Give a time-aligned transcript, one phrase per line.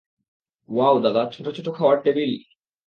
[0.69, 2.31] Wow, দাদা, ছোট ছোট খাওয়ার টেবিল?